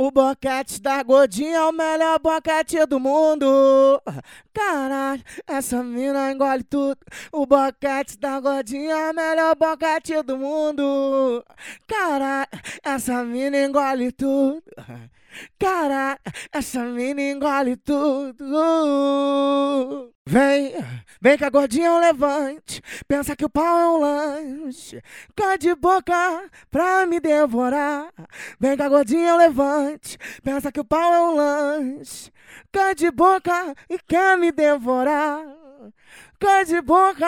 [0.00, 4.00] O boquete da gordinha é o melhor boquete do mundo.
[4.54, 6.98] Caralho, essa mina engole tudo.
[7.32, 11.44] O boquete da gordinha é o melhor boquete do mundo.
[11.88, 12.48] Caralho,
[12.84, 14.62] essa mina engole tudo.
[15.58, 16.20] Caralho,
[16.52, 18.44] essa mina engole tudo.
[20.30, 20.74] Vem,
[21.22, 22.82] vem que a gordinha é um levante.
[23.08, 25.02] Pensa que o pau é um lanche.
[25.34, 26.14] Cai de boca
[26.70, 28.12] pra me devorar.
[28.60, 30.18] Vem que a gordinha é um levante.
[30.42, 32.30] Pensa que o pau é um lanche.
[32.70, 35.40] Cai de boca e quer me devorar.
[36.38, 37.26] Cai de boca.